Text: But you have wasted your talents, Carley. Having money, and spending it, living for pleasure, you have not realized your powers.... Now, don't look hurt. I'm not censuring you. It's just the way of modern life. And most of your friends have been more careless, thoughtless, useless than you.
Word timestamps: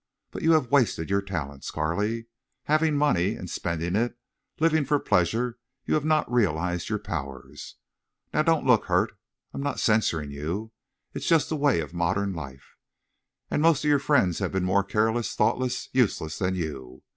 But 0.31 0.41
you 0.41 0.53
have 0.53 0.71
wasted 0.71 1.11
your 1.11 1.21
talents, 1.21 1.69
Carley. 1.69 2.25
Having 2.63 2.97
money, 2.97 3.35
and 3.35 3.47
spending 3.47 3.95
it, 3.95 4.17
living 4.59 4.83
for 4.83 4.97
pleasure, 4.97 5.59
you 5.85 5.93
have 5.93 6.03
not 6.05 6.31
realized 6.31 6.89
your 6.89 6.97
powers.... 6.97 7.75
Now, 8.33 8.41
don't 8.41 8.65
look 8.65 8.85
hurt. 8.85 9.13
I'm 9.53 9.61
not 9.61 9.79
censuring 9.79 10.31
you. 10.31 10.71
It's 11.13 11.27
just 11.27 11.49
the 11.49 11.55
way 11.55 11.81
of 11.81 11.93
modern 11.93 12.33
life. 12.33 12.77
And 13.51 13.61
most 13.61 13.83
of 13.83 13.89
your 13.89 13.99
friends 13.99 14.39
have 14.39 14.51
been 14.53 14.63
more 14.65 14.83
careless, 14.83 15.35
thoughtless, 15.35 15.87
useless 15.93 16.39
than 16.39 16.55
you. 16.55 17.03